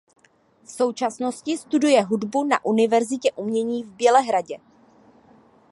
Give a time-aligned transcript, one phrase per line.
[0.63, 4.57] V současnosti studuje hudbu na univerzitě umění v Bělehradě.